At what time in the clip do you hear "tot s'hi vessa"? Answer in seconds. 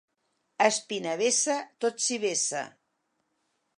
1.85-2.67